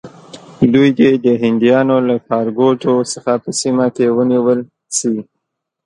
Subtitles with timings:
[0.73, 4.59] دوی دې د هندیانو له ښارګوټو څخه په سیمه کې ونیول
[4.97, 5.15] شي.